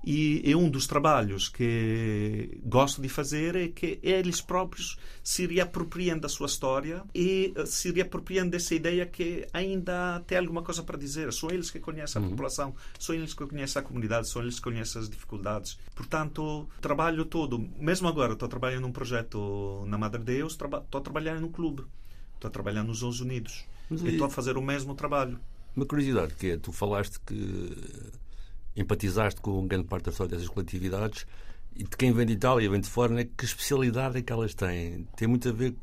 [0.03, 6.19] E é um dos trabalhos que gosto de fazer é que eles próprios se reapropriem
[6.19, 10.97] da sua história e eh, se reapropriem dessa ideia que ainda tem alguma coisa para
[10.97, 11.31] dizer.
[11.33, 12.31] São eles que conhecem a uhum.
[12.31, 15.79] população, são eles que conhecem a comunidade, são eles que conhecem as dificuldades.
[15.95, 21.53] Portanto, trabalho todo, mesmo agora, estou trabalhando num projeto na Madre Deus, estou trabalhando num
[21.53, 21.85] clube,
[22.35, 23.65] estou trabalhando nos Estados Unidos.
[23.91, 25.39] Mas, estou a fazer o mesmo trabalho.
[25.77, 27.77] Uma curiosidade que é, tu falaste que
[28.81, 31.27] empatizaste com grande parte da história dessas coletividades
[31.77, 34.55] e de quem vem de Itália vem de fora, né, que especialidade é que elas
[34.55, 35.07] têm?
[35.17, 35.75] Tem muito a ver,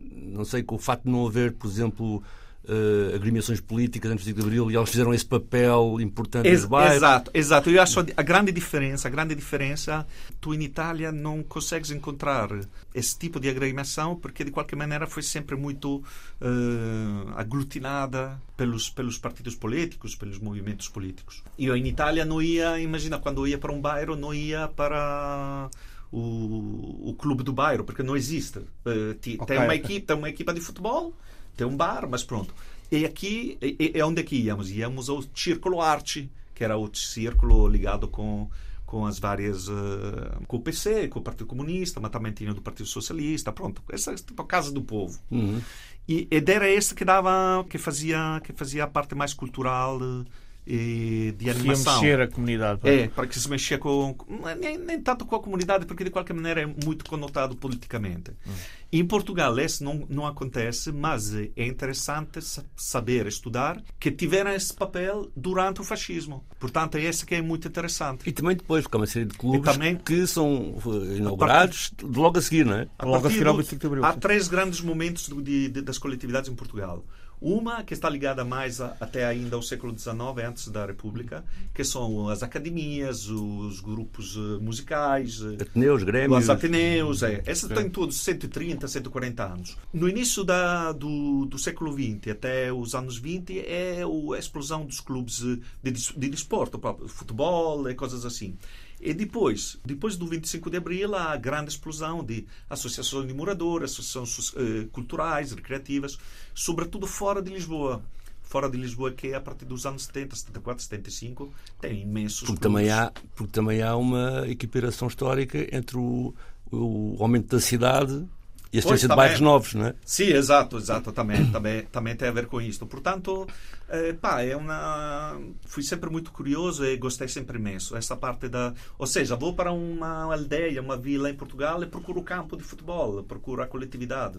[0.00, 2.22] não sei, com o facto de não haver, por exemplo,
[2.64, 6.96] uh, agremiações políticas antes de Abril e elas fizeram esse papel importante Ex bairros.
[6.96, 7.70] Exato, exato.
[7.70, 10.06] Eu acho a grande diferença, a grande diferença,
[10.40, 12.48] tu em Itália não consegues encontrar
[12.94, 15.96] esse tipo de agremiação porque de qualquer maneira foi sempre muito
[16.40, 21.42] uh, aglutinada pelos pelos partidos políticos, pelos movimentos políticos.
[21.58, 25.68] Eu em Itália não ia, imagina, quando eu ia para um bairro, não ia para
[26.10, 28.58] o, o clube do bairro, porque não existe.
[28.58, 29.58] Uh, tem, okay.
[29.58, 31.14] uma equipe, tem uma equipa de futebol
[31.56, 32.54] tem um bar, mas pronto.
[32.90, 34.70] E aqui, é, é onde é que íamos?
[34.70, 38.48] Íamos ao Círculo Arte, que era o círculo ligado com
[38.92, 42.60] com as várias uh, com o PC, com o Partido Comunista, mas também tinha do
[42.60, 45.18] Partido Socialista, pronto, essa é tipo a casa do povo.
[45.30, 45.62] Uhum.
[46.06, 50.26] E, e era esse que dava que fazia que fazia a parte mais cultural uh,
[50.66, 51.94] e de animação.
[51.94, 52.80] Se mexer a comunidade.
[52.84, 54.16] É, para que se mexia com.
[54.60, 58.30] Nem, nem, tanto com a comunidade, porque de qualquer maneira é muito conotado politicamente.
[58.46, 58.52] Hum.
[58.92, 62.40] Em Portugal isso não, não acontece, mas é interessante
[62.76, 66.44] saber, estudar, que tiveram esse papel durante o fascismo.
[66.60, 68.28] Portanto, é esse que é muito interessante.
[68.28, 72.18] E também depois, porque há uma série de clubes também, que são eh, inaugurados partir,
[72.18, 72.88] logo a seguir, não é?
[73.02, 74.04] logo a seguir ao 25 de Abril.
[74.04, 77.02] Há três grandes momentos de, de, das coletividades em Portugal.
[77.42, 80.14] Uma que está ligada mais a, até ainda ao século XIX,
[80.48, 86.44] antes da República, que são as academias, os grupos uh, musicais, uh, Ateneus, Grêmios.
[86.44, 87.42] Os Ateneus, é.
[87.44, 89.76] Essas têm todos 130, 140 anos.
[89.92, 95.00] No início da, do, do século XX até os anos 20 é a explosão dos
[95.00, 98.56] clubes eh, de, de desporto, futebol e coisas assim.
[99.04, 104.52] E depois, depois do 25 de abril, a grande explosão de associações de moradores, associações
[104.52, 106.16] uh, culturais, recreativas,
[106.54, 108.00] sobretudo fora de Lisboa.
[108.44, 112.46] Fora de Lisboa, que é a partir dos anos 70, 74, 75, tem imensos.
[112.46, 116.32] Porque também, há, porque também há uma equiparação histórica entre o,
[116.70, 118.24] o aumento da cidade
[118.72, 119.94] e a existência de bairros novos, não é?
[120.02, 122.86] Sim, exato, exato, também, também, também tem a ver com isto.
[122.86, 123.46] Portanto,
[123.86, 125.38] eh, pá, é uma...
[125.66, 127.94] fui sempre muito curioso e gostei sempre imenso.
[127.94, 128.72] Essa parte da...
[128.98, 132.62] Ou seja, vou para uma aldeia, uma vila em Portugal e procuro o campo de
[132.62, 134.38] futebol, procuro a coletividade.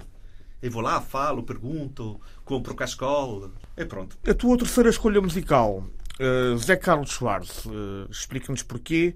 [0.63, 4.17] E vou lá, falo, pergunto, compro cascola e pronto.
[4.28, 5.86] A tua terceira escolha musical,
[6.19, 9.13] uh, Zé Carlos Soares, uh, explica-nos porquê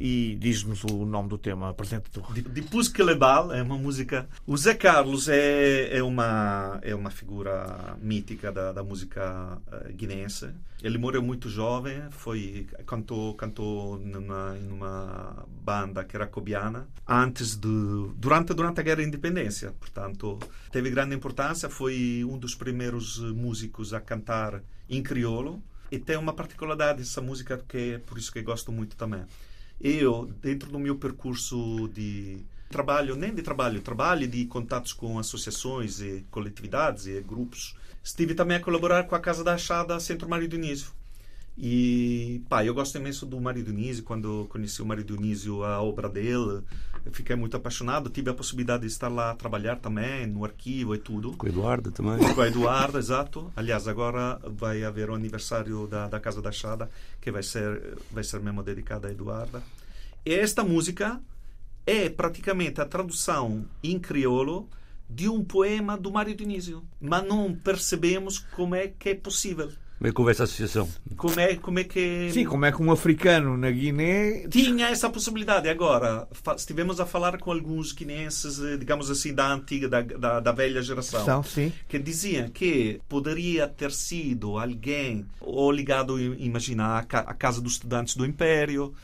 [0.00, 2.20] e diz-nos o nome do tema, apresenta-te.
[2.42, 4.28] Depois que Lebal é uma música.
[4.46, 10.50] O Zé Carlos é, é, uma, é uma figura mítica da, da música uh, guinense.
[10.80, 17.68] Ele morreu muito jovem, foi cantou cantou numa numa banda que era cobiana antes de
[18.14, 19.72] durante durante a guerra da independência.
[19.80, 20.38] Portanto,
[20.70, 21.68] teve grande importância.
[21.68, 25.60] Foi um dos primeiros músicos a cantar em crioulo.
[25.90, 29.24] E tem uma particularidade essa música que é por isso que gosto muito também
[29.80, 36.00] eu, dentro do meu percurso de trabalho, nem de trabalho, trabalho de contatos com associações
[36.00, 40.48] e coletividades e grupos, estive também a colaborar com a Casa da Achada Centro Mário
[40.48, 40.97] Dionísio.
[41.60, 44.04] E, pá, eu gosto imenso do Mário Dionísio.
[44.04, 46.62] Quando conheci o Mário Dionísio, a obra dele,
[47.04, 48.08] eu fiquei muito apaixonado.
[48.08, 51.32] Tive a possibilidade de estar lá a trabalhar também, no arquivo e tudo.
[51.32, 52.16] Com o Eduardo também.
[52.32, 53.52] Com o Eduardo, exato.
[53.56, 56.88] Aliás, agora vai haver o aniversário da, da Casa da Chada,
[57.20, 59.60] que vai ser, vai ser mesmo dedicado a Eduardo.
[60.24, 61.20] E esta música
[61.84, 64.68] é praticamente a tradução em crioulo
[65.10, 66.84] de um poema do Mário Dionísio.
[67.00, 69.72] Mas não percebemos como é que é possível.
[69.98, 70.88] Como é que houve essa associação?
[71.16, 72.30] Como é, como é que.
[72.32, 74.46] Sim, como é que um africano na Guiné.
[74.48, 75.68] Tinha essa possibilidade.
[75.68, 80.52] Agora, estivemos a falar com alguns guineenses, eh, digamos assim, da antiga, da, da, da
[80.52, 81.72] velha geração, sim.
[81.88, 88.24] que diziam que poderia ter sido alguém, ou ligado, imagina, à Casa dos Estudantes do
[88.24, 88.94] Império,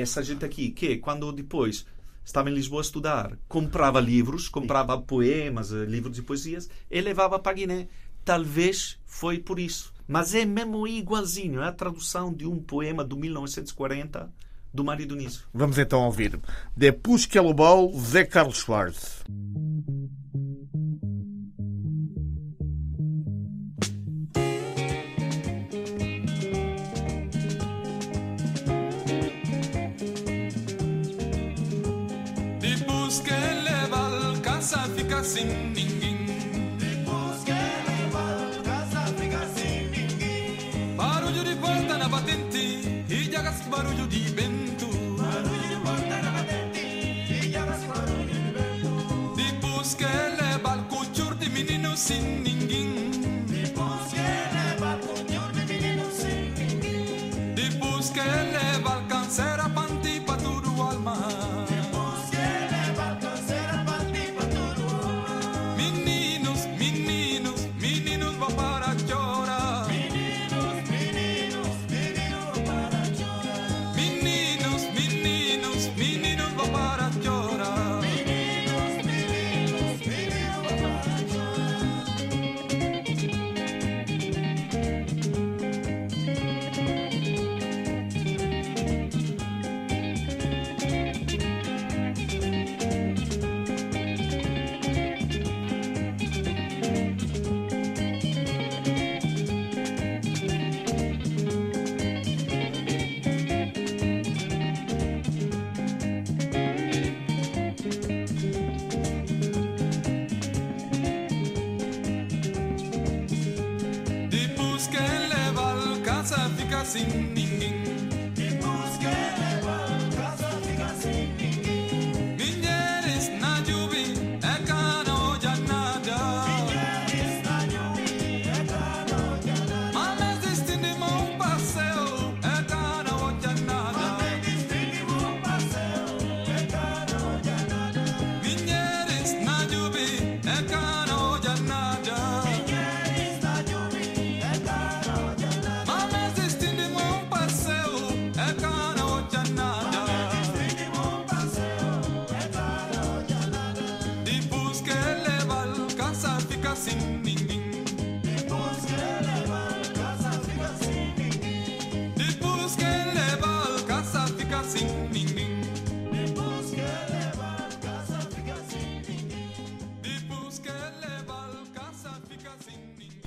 [0.00, 1.84] essa gente aqui, que quando depois
[2.24, 7.38] estava em Lisboa a estudar, comprava livros, comprava poemas, eh, livros de poesias, e levava
[7.38, 7.88] para a Guiné.
[8.24, 9.92] Talvez foi por isso.
[10.06, 14.30] Mas é mesmo igualzinho, é a tradução de um poema de 1940
[14.72, 15.46] do Mário Dionísio.
[15.54, 16.38] Vamos então ouvir.
[16.76, 19.22] Depois que Bal, Zé Carlos Soares.
[32.60, 36.23] Depois que ele cansa fica sem ninguém.
[43.68, 44.86] Barulho de vento.
[45.16, 47.50] Barulho de porta batente,
[47.88, 49.34] barulho de vento.
[49.36, 53.10] Depois que leva o cuchur de menino sem ninguém.
[53.46, 57.54] Depois que leva o cuchur de menino sem ninguém.
[57.54, 59.68] Depois que leva o câncer a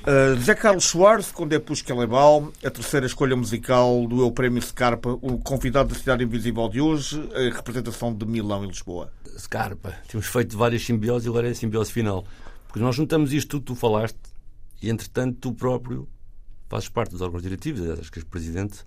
[0.08, 5.10] Uh, Zé Carlos Soares, com Depus Calebal, a terceira escolha musical do Eu Prémio Scarpa,
[5.22, 9.12] o convidado da Cidade Invisível de hoje, a representação de Milão e Lisboa.
[9.38, 9.93] Scarpa.
[10.08, 12.24] Temos feito várias simbioses e agora é a simbiose final.
[12.68, 14.18] Porque nós juntamos isto tudo que tu falaste
[14.82, 16.08] e, entretanto, tu próprio
[16.70, 18.86] fazes parte dos órgãos diretivos, acho que és presidente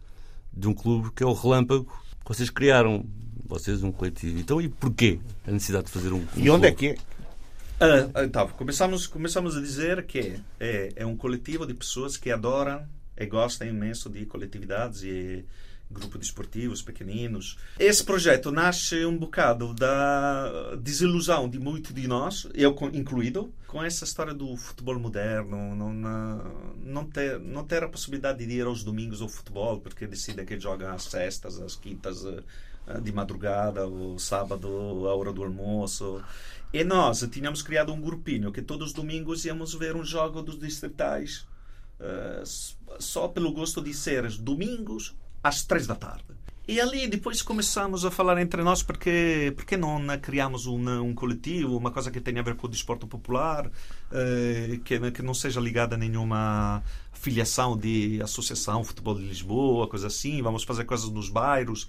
[0.51, 3.05] de um clube que é o Relâmpago, que vocês criaram,
[3.45, 4.39] vocês, um coletivo.
[4.41, 6.21] Então, e porquê a necessidade de fazer um.
[6.21, 6.95] um E onde é clube?
[6.95, 7.20] que é?
[7.83, 12.87] Ah, então, começamos, começamos a dizer que é, é um coletivo de pessoas que adoram
[13.17, 15.43] e gostam imenso de coletividades e
[15.91, 17.59] grupos desportivos pequeninos.
[17.79, 24.05] Esse projeto nasce um bocado da desilusão de muitos de nós, eu incluído, com essa
[24.05, 25.95] história do futebol moderno, não,
[26.77, 30.61] não, ter, não ter a possibilidade de ir aos domingos ao futebol, porque decidem que
[30.61, 32.43] jogam às sextas, às quintas, eh,
[33.01, 34.69] de madrugada, o sábado,
[35.09, 36.23] a hora do almoço.
[36.73, 40.59] E nós tínhamos criado um grupinho que todos os domingos íamos ver um jogo dos
[40.59, 41.47] distritais,
[42.43, 46.25] s- só pelo gosto de ser domingos às três da tarde.
[46.69, 51.13] E ali depois começamos a falar entre nós porque porque não né, criamos um, um
[51.15, 53.69] coletivo, uma coisa que tenha a ver com o desporto popular,
[54.13, 60.07] eh, que, que não seja ligada a nenhuma filiação de associação futebol de Lisboa, coisa
[60.07, 60.41] assim.
[60.43, 61.89] Vamos fazer coisas nos bairros.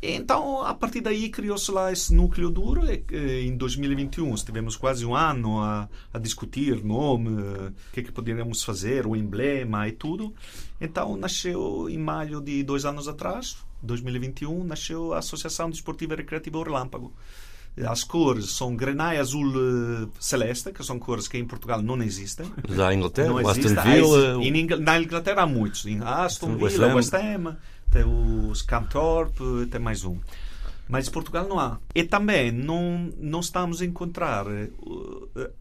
[0.00, 2.86] Então, a partir daí criou-se lá esse núcleo duro.
[2.86, 8.02] E, eh, em 2021, estivemos quase um ano a, a discutir nome, eh, o que,
[8.04, 10.32] que poderíamos fazer, o emblema e tudo.
[10.80, 16.62] Então, nasceu em maio de dois anos atrás, 2021, nasceu a Associação Desportiva e Recreativa
[16.62, 17.12] Relâmpago.
[17.86, 22.46] As cores são grená azul eh, celeste, que são cores que em Portugal não existem.
[22.68, 24.44] Mas há a Inglaterra, Não Aston Villa.
[24.44, 25.86] em Ingl- na Inglaterra há muitos.
[25.86, 26.94] Em Aston West Villa, Ham.
[26.96, 27.56] West Ham,
[27.90, 30.18] tem o Scunthorpe, tem mais um.
[30.88, 31.78] Mas Portugal não há.
[31.94, 34.70] E também não, não estamos a encontrar eh,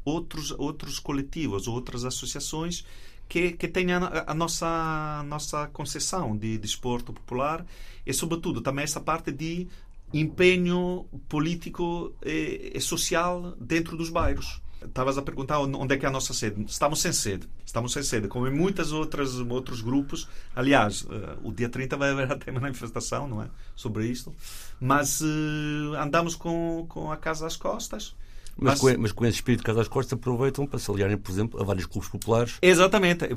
[0.05, 2.85] outros, outros coletivos, outras associações
[3.27, 7.65] que, que tenham a, a nossa, nossa concepção de desporto popular
[8.05, 9.67] e, sobretudo, também essa parte de
[10.13, 14.61] empenho político e, e social dentro dos bairros.
[14.87, 16.63] Estavas a perguntar onde é que é a nossa sede.
[16.67, 17.47] Estamos sem sede.
[17.65, 20.27] Estamos sem sede, como em muitas outras outros grupos.
[20.55, 23.47] Aliás, eh, o dia 30 vai haver até uma manifestação, não é?
[23.75, 24.33] Sobre isto.
[24.79, 28.15] Mas eh, andamos com, com a casa às costas.
[28.59, 31.31] Mas, com, mas com esse espírito de casa às costas aproveitam para se aliarem, por
[31.31, 32.57] exemplo, a vários clubes populares.
[32.61, 33.25] Exatamente.
[33.25, 33.35] Eh,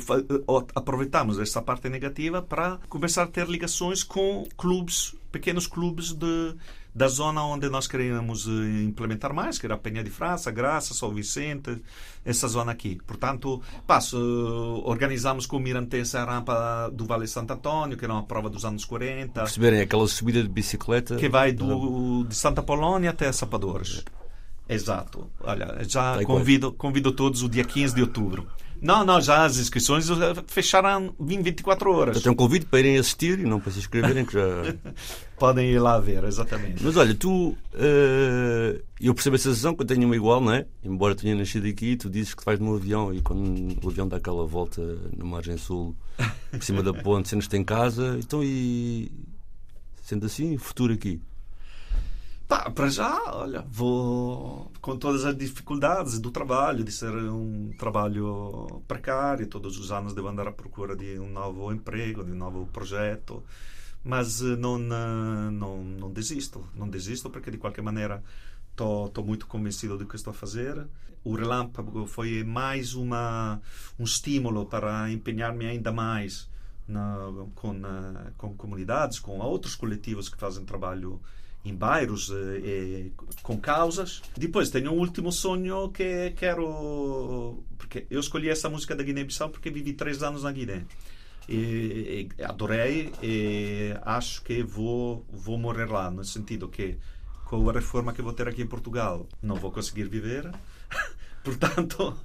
[0.75, 6.55] Aproveitamos essa parte negativa para começar a ter ligações com clubes, pequenos clubes de,
[6.95, 10.93] da zona onde nós queríamos eh, implementar mais, que era a Penha de França, Graça,
[10.93, 11.81] São Vicente,
[12.25, 12.99] essa zona aqui.
[13.07, 18.13] Portanto, passo, eh, organizamos com o Mirantense a rampa do Vale Santo Antônio, que era
[18.13, 21.17] uma prova dos anos 40, Perceberem aquela subida de bicicleta.
[21.17, 24.05] que vai do, de Santa Polónia até Sapadores.
[24.69, 25.29] Exato.
[25.41, 28.47] Olha, já Tá convido, convido todos o dia 15 de outubro.
[28.81, 30.15] Não, não, já as inscrições eh,
[30.47, 32.17] fecharam em 24 horas.
[32.17, 34.41] Eu tenho um convite para irem assistir e não para se inscreverem, que já.
[35.39, 36.83] Podem ir lá ver, exatamente.
[36.83, 37.57] Mas olha, tu.
[37.75, 40.67] eh, eu percebo a sensação que eu tenho uma igual, não é?
[40.85, 44.17] Embora tenha nascido aqui, tu dizes que vais no avião e quando o avião dá
[44.17, 44.83] aquela volta
[45.17, 45.95] na margem sul,
[46.51, 48.19] por cima da ponte, sentes-te em casa.
[48.19, 49.11] Então, e.
[50.03, 51.21] Sendo assim, futuro aqui.
[52.51, 58.83] Pá, para já, olha, vou com todas as dificuldades do trabalho, de ser um trabalho
[58.89, 62.67] precário, todos os anos devo andar à procura de um novo emprego, de um novo
[62.67, 63.41] projeto,
[64.03, 68.21] mas eh, não, não, não desisto, não desisto porque de qualquer maneira
[68.73, 70.89] estou muito convencido do que estou a fazer.
[71.23, 73.63] O Relâmpago foi mais uma,
[73.97, 76.51] um estímulo para empenhar-me ainda mais
[76.89, 77.17] na,
[77.55, 81.21] com, na, com comunidades, com outros coletivos que fazem trabalho
[81.65, 84.23] em bairros eh, e com causas.
[84.37, 87.63] Depois tenho um último sonho que quero.
[87.77, 90.85] Porque eu escolhi essa música da Guiné-Bissau porque vivi três anos na Guiné.
[91.49, 96.97] E, e adorei e acho que vou, vou morrer lá, no sentido que
[97.45, 100.51] com a reforma que vou ter aqui em Portugal não vou conseguir viver.
[101.45, 102.17] Portanto,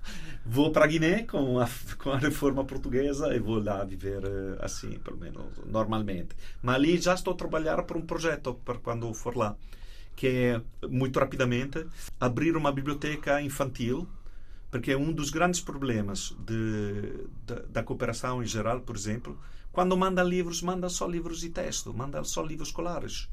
[0.46, 4.58] vou para a Guiné com a, com a reforma portuguesa e vou lá viver eh,
[4.60, 6.36] assim, pelo menos normalmente.
[6.62, 9.56] Mas ali já estou a trabalhar para um projeto para quando for lá,
[10.16, 11.86] que é, muito rapidamente,
[12.20, 14.08] abrir uma biblioteca infantil,
[14.70, 19.40] porque é um dos grandes problemas de, de, da cooperação em geral, por exemplo,
[19.72, 23.30] quando manda livros, manda só livros de texto, manda só livros escolares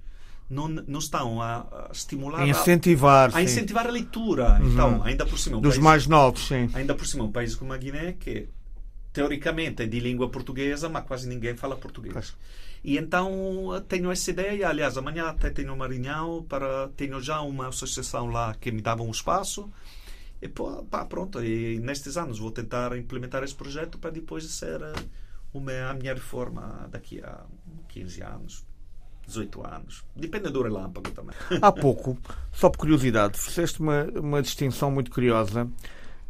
[0.53, 4.61] não, não estão a, a estimular a incentivar, a, a, incentivar a leitura.
[4.61, 4.73] Uhum.
[4.73, 6.69] Então, ainda por cima, um dos país, mais novos, sim.
[6.75, 8.49] Ainda por cima, um país como a Guiné que
[9.13, 12.37] teoricamente é de língua portuguesa, mas quase ninguém fala português.
[12.85, 13.31] E então
[13.89, 18.55] tenho essa ideia, aliás, amanhã até tenho uma reunião para tenho já uma associação lá
[18.55, 19.71] que me dava um espaço.
[20.41, 24.83] E pô, pá, pronto, e nestes anos vou tentar implementar esse projeto para depois ser
[24.83, 24.93] eh,
[25.55, 27.45] uma, a minha reforma daqui a
[27.89, 28.72] 15 anos.
[29.33, 30.05] 18 anos.
[30.15, 31.35] Depende do relâmpago também.
[31.61, 32.17] Há pouco,
[32.53, 35.69] só por curiosidade, fizeste uma, uma distinção muito curiosa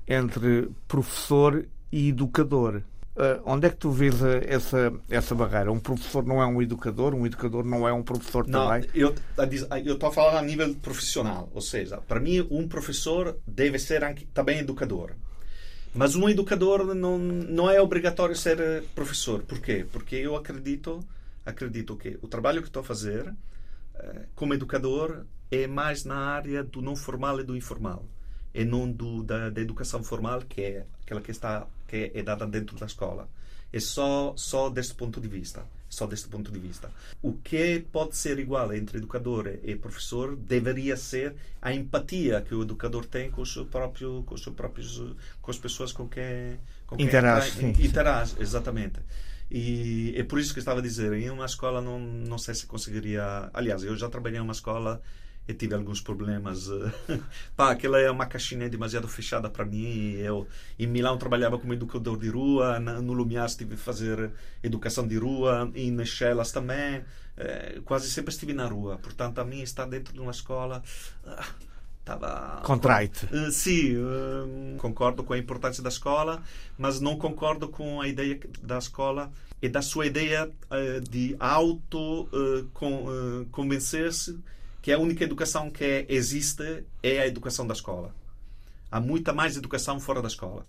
[0.06, 2.82] entre professor e educador.
[3.14, 5.70] Uh, onde é que tu vês essa, essa barreira?
[5.70, 8.88] Um professor não é um educador, um educador não é um professor não, também?
[8.94, 14.00] Eu estou a falar a nível profissional, ou seja, para mim um professor deve ser
[14.32, 15.10] também educador.
[15.94, 19.42] Mas um educador não, não é obrigatório ser professor.
[19.42, 19.84] Por quê?
[19.92, 21.04] Porque eu acredito
[21.44, 23.32] acredito que o trabalho que estou a fazer
[23.94, 28.04] eh, como educador é mais na área do não formal e do informal
[28.54, 32.46] e não do, da, da educação formal que é aquela que está que é dada
[32.46, 33.28] dentro da escola.
[33.72, 36.90] É só só deste ponto de vista só deste ponto de vista.
[37.20, 42.62] O que pode ser igual entre educador e professor deveria ser a empatia que o
[42.62, 45.02] educador tem com o seu próprio com os seus próprios
[45.42, 49.00] com as pessoas com quem com quem interage, interage exatamente
[49.54, 52.54] e é por isso que eu estava a dizer, em uma escola não, não sei
[52.54, 53.50] se conseguiria.
[53.52, 55.02] Aliás, eu já trabalhei em uma escola
[55.46, 56.68] e tive alguns problemas.
[57.54, 60.12] Pá, aquela é uma caixinha demasiado fechada para mim.
[60.12, 60.48] Eu
[60.78, 64.30] em Milão trabalhava como educador de rua, no Lumiar estive a fazer
[64.62, 66.18] educação de rua, e nas
[66.50, 67.04] também.
[67.36, 68.96] É, quase sempre estive na rua.
[68.96, 70.82] Portanto, a mim estar dentro de uma escola.
[72.02, 73.26] Estava contraite.
[73.26, 76.42] Uh, sim, uh, concordo com a importância da escola,
[76.76, 79.30] mas não concordo com a ideia da escola
[79.62, 82.28] e da sua ideia uh, de auto
[82.74, 84.36] com, convencer-se
[84.82, 88.12] que a única educação que existe é a educação da escola.
[88.90, 90.66] Há muita mais educação fora da escola.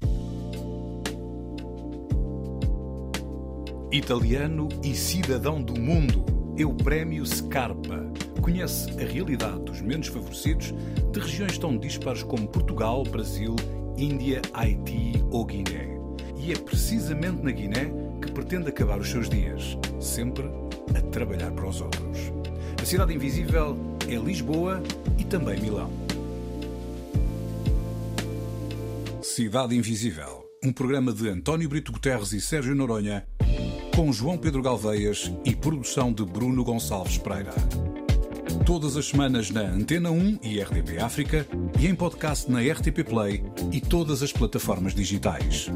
[3.91, 8.05] Italiano e cidadão do mundo é o prémio Scarpa
[8.41, 10.73] conhece a realidade dos menos favorecidos
[11.11, 13.55] de regiões tão dispares como Portugal, Brasil,
[13.97, 15.97] Índia, Haiti ou Guiné.
[16.37, 17.91] E é precisamente na Guiné
[18.21, 20.45] que pretende acabar os seus dias, sempre
[20.95, 22.31] a trabalhar para os outros.
[22.81, 23.77] A cidade invisível
[24.07, 24.83] é Lisboa
[25.17, 25.89] e também Milão.
[29.21, 33.25] Cidade Invisível, um programa de António Brito Guterres e Sérgio Noronha,
[33.95, 37.53] com João Pedro Galveias e produção de Bruno Gonçalves Pereira
[38.65, 41.45] todas as semanas na Antena 1 e RDP África
[41.77, 45.69] e em podcast na RTP Play e todas as plataformas digitais.